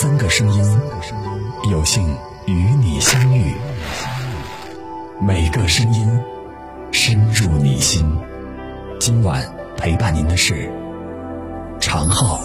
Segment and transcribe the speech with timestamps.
[0.00, 0.64] 三个声音，
[1.70, 2.02] 有幸
[2.46, 3.52] 与你相遇。
[5.20, 6.08] 每个声音
[6.90, 8.02] 深入你心。
[8.98, 9.46] 今晚
[9.76, 10.72] 陪伴您的是
[11.78, 12.40] 常浩。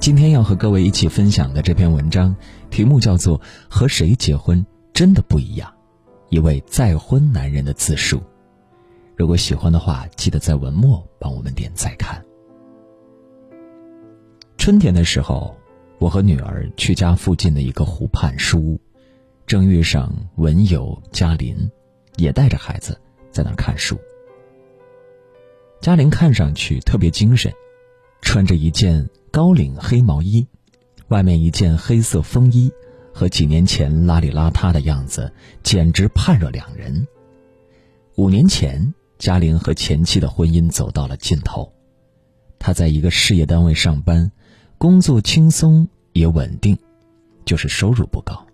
[0.00, 2.34] 今天要和各位一起分享的这篇文章，
[2.70, 3.38] 题目叫做
[3.68, 4.64] 《和谁结婚
[4.94, 5.68] 真的不一样》，
[6.30, 8.22] 一位再婚男人的自述。
[9.18, 12.24] 如果喜欢的话，记得在文末帮我们点再看。
[14.56, 15.54] 春天的时候，
[16.00, 18.80] 我和女儿去家附近的一个湖畔书屋，
[19.46, 21.70] 正遇上文友嘉林，
[22.16, 22.98] 也带着孩子
[23.30, 24.00] 在那儿看书。
[25.82, 27.52] 嘉林看上去特别精神，
[28.22, 30.46] 穿着一件高领黑毛衣，
[31.08, 32.72] 外面一件黑色风衣，
[33.12, 35.30] 和几年前邋里邋遢的样子
[35.62, 37.06] 简直判若两人。
[38.16, 38.94] 五年前。
[39.18, 41.74] 嘉玲和前妻的婚姻走到了尽头，
[42.58, 44.32] 他在一个事业单位上班，
[44.80, 46.74] 工作轻松也稳定，
[47.44, 48.46] 就是收入不高。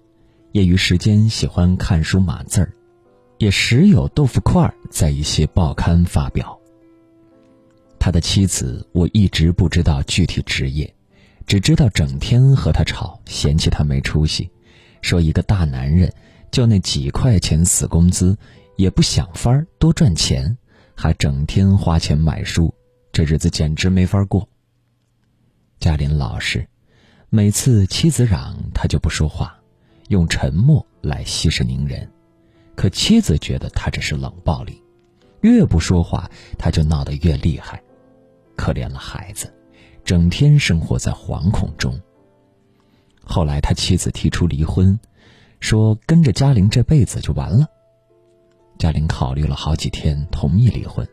[0.50, 2.72] 业余时间喜欢看书码字儿，
[3.38, 6.58] 也时有豆腐块在一些报刊发表。
[8.00, 10.92] 他的妻子我一直不知道具体职业，
[11.46, 14.50] 只知道整天和他吵，嫌弃他没出息，
[15.02, 16.12] 说一个大男人
[16.50, 18.36] 就那几块钱死工资。
[18.74, 20.58] 也不想法儿多赚钱，
[20.96, 22.74] 还整天花钱买书，
[23.12, 24.46] 这日子简直没法过。
[25.78, 26.66] 嘉林老实，
[27.28, 29.56] 每次妻子嚷，他就不说话，
[30.08, 32.10] 用沉默来息事宁人。
[32.74, 34.82] 可妻子觉得他这是冷暴力，
[35.42, 37.80] 越不说话，他就闹得越厉害。
[38.56, 39.52] 可怜了孩子，
[40.04, 41.98] 整天生活在惶恐中。
[43.22, 44.98] 后来他妻子提出离婚，
[45.60, 47.66] 说跟着嘉玲这辈子就完了。
[48.78, 51.06] 嘉玲考虑了好几天，同意离婚，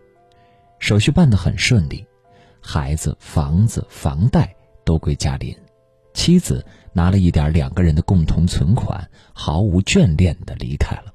[0.80, 2.06] 手续办得很顺利，
[2.64, 5.56] 孩子、房子、房贷都归嘉玲，
[6.14, 11.14] 妻子拿了一点两个人的共同存款，毫无眷恋的离开了。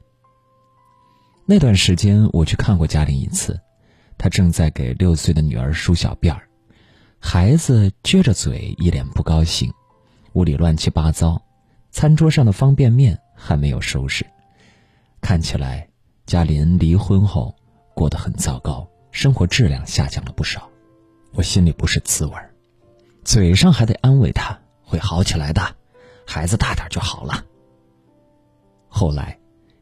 [1.47, 3.59] 那段时间我去看过嘉玲一次，
[4.19, 6.43] 她正在给六岁的女儿梳小辫儿，
[7.19, 9.73] 孩子撅着嘴，一脸不高兴，
[10.35, 11.41] 屋里乱七八糟，
[11.91, 14.27] 餐桌上的方便面还没有收拾，
[15.23, 15.89] 看起来。
[16.27, 17.57] 嘉林离婚后
[17.95, 20.68] 过得很糟糕，生活质量下降了不少，
[21.33, 22.53] 我心里不是滋味儿，
[23.25, 25.63] 嘴上还得安慰他会好起来的，
[26.27, 27.45] 孩子大点就好了。
[28.89, 29.39] 后来，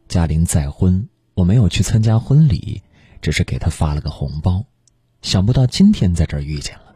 [0.08, 2.82] 嘉玲再婚，我没有去参加婚礼，
[3.22, 4.64] 只是给她发了个红包，
[5.22, 6.94] 想不到今天在这儿遇见了，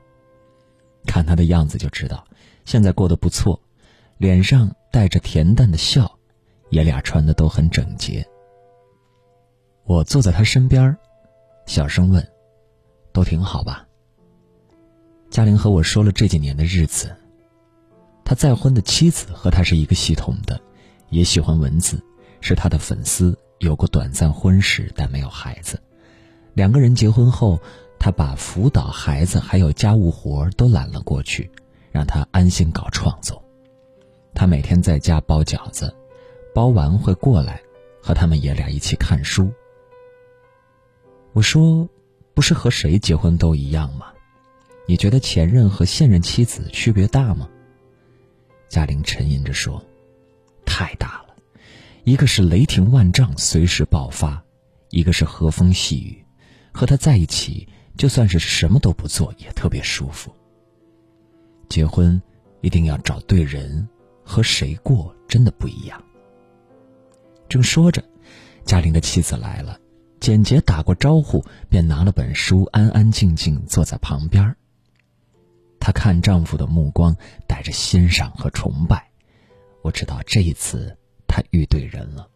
[1.07, 2.25] 看他的样子就知道
[2.65, 3.59] 现在过得不错，
[4.19, 6.19] 脸上带着恬淡的笑，
[6.71, 8.27] 爷俩穿的都很整洁。
[9.85, 10.97] 我坐在他身边，
[11.67, 12.25] 小声问
[13.13, 13.87] ：“都挺好吧？”
[15.31, 17.17] 嘉玲和我说了这几年的日子。
[18.25, 20.61] 他再婚的妻子和他是一个系统的，
[21.09, 22.03] 也喜欢文字，
[22.41, 25.81] 是他的粉丝，有过短暂婚史，但没有孩子。
[26.55, 27.61] 两个人结婚后，
[27.99, 31.49] 他把辅导孩子还有家务活都揽了过去，
[31.93, 33.41] 让他安心搞创作。
[34.35, 35.95] 他每天在家包饺子，
[36.53, 37.61] 包完会过来，
[38.03, 39.49] 和他们爷俩一起看书。
[41.33, 41.89] 我说
[42.35, 44.07] ：“不是和谁结婚都一样吗？
[44.87, 47.49] 你觉得前任和现任妻子区别大吗？”
[48.69, 49.85] 嘉玲沉吟着说
[50.65, 51.35] ：“太大了，
[52.05, 54.41] 一个是雷霆万丈，随时爆发；
[54.91, 56.25] 一个是和风细雨。
[56.73, 60.33] 和他在一起，就算是什么都不做，也特别舒服。
[61.69, 62.21] 结婚
[62.61, 63.89] 一定要找对人，
[64.23, 66.01] 和谁过真的不一样。”
[67.49, 68.05] 正说着，
[68.65, 69.79] 嘉玲的妻子来了。
[70.21, 74.57] 简洁打过招呼，便拿了本书，安安静静坐在旁边儿。
[76.01, 77.15] 看丈夫的目光
[77.47, 79.11] 带着欣赏和崇拜，
[79.83, 80.97] 我知道这一次
[81.29, 82.27] 她遇对人了。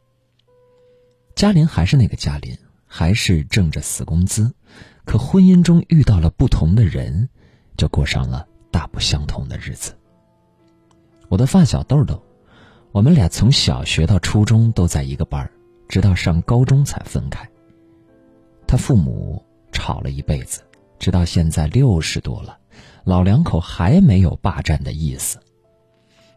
[1.35, 2.55] 嘉玲还是那个嘉玲，
[2.85, 4.55] 还是挣着死工资，
[5.07, 7.31] 可婚姻中遇到了不同的人，
[7.79, 9.97] 就过上了大不相同的日子。
[11.31, 12.23] 我的发小豆豆，
[12.93, 15.51] 我们俩从小学到初中都在一个班
[15.89, 17.49] 直到上高中才分开。
[18.67, 19.43] 他父母
[19.73, 20.61] 吵了一辈子，
[20.99, 22.59] 直到现在六十多了，
[23.05, 25.39] 老两口还没有霸占的意思。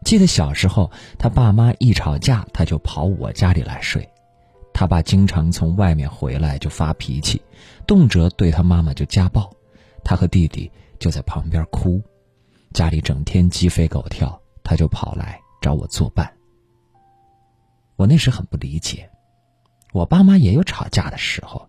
[0.04, 4.08] 记得小时候，他爸妈一吵架，他就跑我家里来睡。
[4.72, 7.42] 他爸经常从外面回来就发脾气，
[7.86, 9.50] 动辄对他妈妈就家暴，
[10.04, 12.00] 他和弟弟就在旁边哭。
[12.72, 16.32] 家里整天鸡飞狗跳，他就跑来找我作伴。
[17.96, 19.10] 我那时很不理解，
[19.92, 21.68] 我爸妈也有吵架的时候。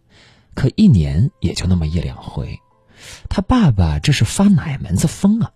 [0.55, 2.59] 可一年也就那么一两回，
[3.29, 5.51] 他爸爸这是发哪门子疯啊？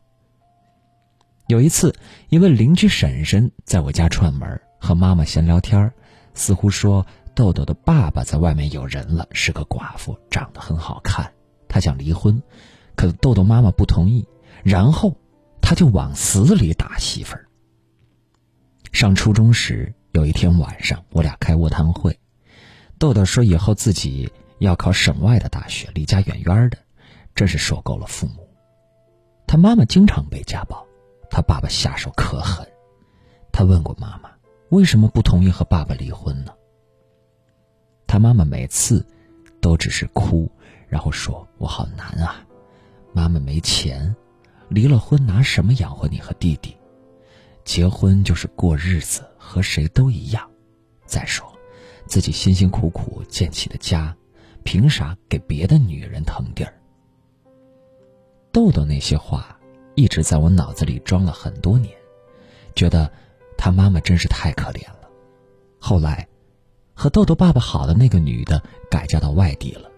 [1.48, 1.94] 有一次，
[2.30, 5.92] 一位邻居婶婶在我家串门，和妈妈闲聊天
[6.34, 7.06] 似乎说
[7.36, 11.34] 豆豆的爸爸在外面有人了，是个寡妇，长得很好看，
[11.68, 12.42] 他想离婚，
[12.96, 14.26] 可豆豆妈妈不同意，
[14.64, 15.18] 然后
[15.62, 17.48] 他就往死里打媳妇儿。
[18.92, 22.18] 上初中时，有一天晚上，我俩开卧谈会，
[22.98, 26.78] 豆豆说以后自己要考省外的大学，离家远远的，
[27.36, 28.48] 真是受够了父母。
[29.46, 30.86] 他妈妈经常被家暴。
[31.36, 32.64] 他爸爸下手可狠，
[33.52, 34.30] 他问过妈妈，
[34.70, 36.54] 为什么不同意和爸爸离婚呢？
[38.06, 39.04] 他妈妈每次
[39.60, 40.48] 都只是哭，
[40.88, 42.46] 然后说：“我好难啊，
[43.14, 44.16] 妈妈没钱，
[44.70, 46.78] 离了婚拿什么养活你和弟弟？
[47.66, 50.48] 结婚就是过日子，和谁都一样。
[51.08, 51.52] 再说，
[52.06, 54.16] 自己辛辛苦苦建起的家，
[54.64, 56.72] 凭啥给别的女人腾地儿？”
[58.54, 59.60] 豆豆那些话。
[59.96, 61.94] 一直在我脑子里装了很多年，
[62.74, 63.12] 觉得
[63.56, 65.08] 他妈妈真是太可怜了。
[65.78, 66.28] 后来，
[66.96, 68.60] 和豆豆爸爸好的那个女的
[68.90, 69.92] 改嫁到外地了，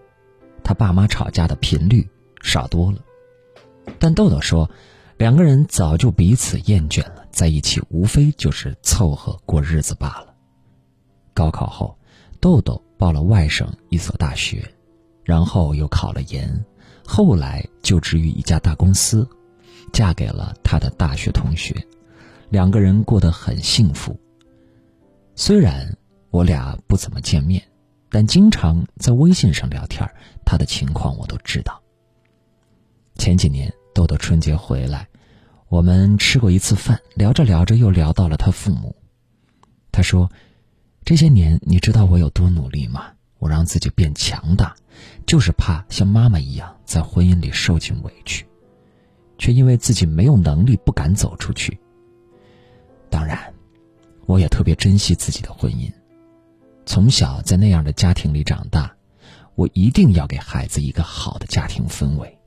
[0.62, 2.06] 他爸妈吵架的频率
[2.42, 2.98] 少多了。
[3.98, 4.70] 但豆豆说，
[5.16, 10.34] 两个人早就彼此厌倦了，在一起无非就是凑合过日子罢了。
[11.32, 11.96] 高考后，
[12.38, 14.62] 豆豆报了外省一所大学，
[15.24, 16.66] 然后又考了研，
[17.06, 19.28] 后来就职于一家大公司。
[19.92, 21.72] 嫁给了他的大学同学，
[22.50, 24.18] 两个人过得很幸福。
[25.36, 25.96] 虽然
[26.30, 27.62] 我俩不怎么见面，
[28.10, 30.04] 但经常在微信上聊天，
[30.44, 31.80] 他的情况我都知道。
[33.14, 35.06] 前几年豆豆春节回来，
[35.68, 38.96] 我们吃过一次饭，聊着聊着又聊到了他父母。
[39.92, 40.28] 他说
[41.06, 43.12] ：“这些年你知道我有多努力吗？
[43.38, 44.74] 我让自己变强大，
[45.26, 48.46] 就是怕像妈妈一样在婚姻里受尽委屈。”
[49.38, 51.78] 却因为自己没有能力，不敢走出去。
[53.10, 53.52] 当然，
[54.24, 55.92] 我也特别珍惜自己的婚姻。
[56.86, 58.96] 从小在那样的家庭里长大，
[59.54, 62.38] 我一定要给孩子一个好的家庭氛围。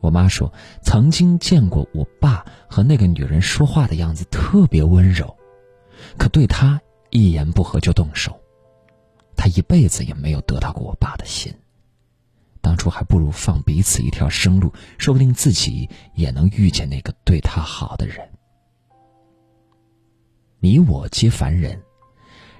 [0.00, 0.52] 我妈说，
[0.82, 5.36] 曾经见过我爸和那个女人说话的样子特别温柔，
[6.18, 6.80] 可对他
[7.10, 8.39] 一言不合就动手。
[9.50, 11.52] 一辈子也没有得到过我爸的心。
[12.62, 18.28] 当初还不如放彼此一条生路，说不定自己也能遇见那个对他好的人。
[20.60, 21.80] 你我皆凡人，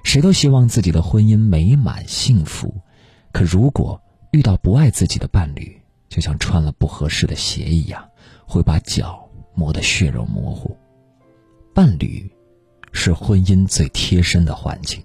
[0.02, 2.75] 谁都希望自己的婚姻美满幸福。
[3.31, 4.00] 可如果
[4.32, 5.78] 遇到不爱自己的伴侣，
[6.08, 8.08] 就像穿了不合适的鞋一样，
[8.46, 10.75] 会把脚磨得血肉模糊。
[11.75, 12.28] 伴侣，
[12.92, 15.02] 是婚姻最贴身的环境。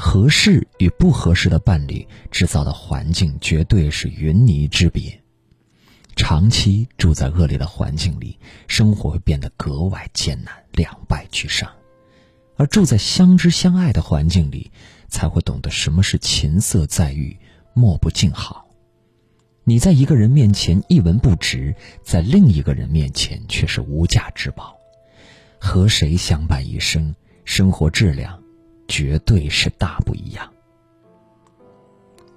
[0.00, 5.20] 合适与不合适的伴侣制造的环境绝对是云泥之别。
[6.14, 11.68] 长期住在恶劣的环境里，生活会变得格外艰难，两败俱伤；
[12.56, 14.70] 而住在相知相爱的环境里，
[15.08, 17.36] 才会懂得什么是琴瑟在御，
[17.74, 18.68] 莫不静好。
[19.64, 21.74] 你在一个人面前一文不值，
[22.04, 24.76] 在另一个人面前却是无价之宝。
[25.58, 27.12] 和谁相伴一生，
[27.44, 28.40] 生活质量。
[28.88, 30.50] 绝对是大不一样。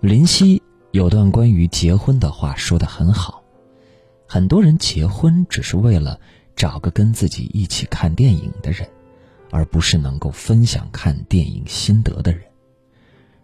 [0.01, 0.62] 林夕
[0.92, 3.44] 有段关于结婚的话说的很好，
[4.27, 6.19] 很多人结婚只是为了
[6.56, 8.90] 找个跟自己一起看电影的人，
[9.49, 12.44] 而不是能够分享看电影心得的人。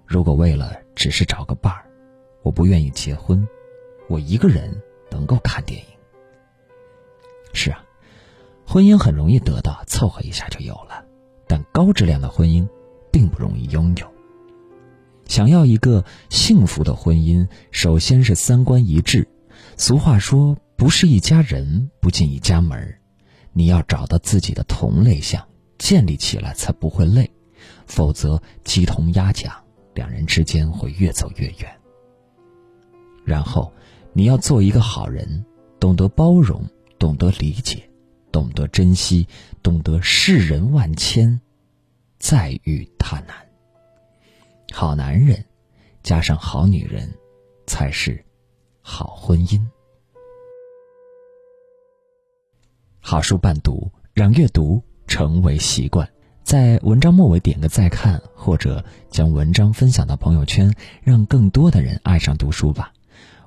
[0.05, 1.85] 如果为了只是找个伴儿，
[2.41, 3.47] 我不愿意结婚，
[4.07, 5.87] 我一个人能够看电影。
[7.53, 7.83] 是啊，
[8.65, 11.05] 婚姻很容易得到，凑合一下就有了，
[11.47, 12.67] 但高质量的婚姻。
[13.11, 14.07] 并不容易拥有。
[15.25, 19.27] 想要一个幸福的婚姻，首先是三观一致。
[19.75, 22.95] 俗话说：“不是一家人，不进一家门。”
[23.53, 25.43] 你要找到自己的同类相，
[25.77, 27.29] 建立起来才不会累。
[27.87, 29.51] 否则鸡同鸭讲，
[29.95, 31.75] 两人之间会越走越远。
[33.25, 33.73] 然后，
[34.13, 35.43] 你要做一个好人，
[35.79, 36.63] 懂得包容，
[36.99, 37.83] 懂得理解，
[38.31, 39.27] 懂得珍惜，
[39.61, 41.41] 懂得世人万千。
[42.19, 43.35] 再遇他难。
[44.73, 45.43] 好男人
[46.03, 47.13] 加上好女人，
[47.65, 48.23] 才是
[48.81, 49.61] 好婚姻。
[52.99, 56.09] 好书伴读，让阅读成为习惯。
[56.43, 62.93] 在文章末尾点个再看，或者将文章分享到朋友圈，让更多的人爱上读书吧。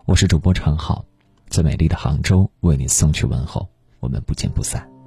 [0.04, 1.04] 我是主播常浩，
[1.48, 3.68] 在美丽的杭州为你送去问候。
[4.00, 4.99] 我们不见不散。